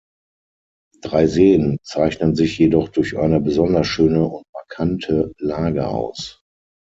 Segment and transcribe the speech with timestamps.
[1.03, 6.41] Drei Seen zeichnen sich jedoch durch eine besonders schöne und markante Lage aus.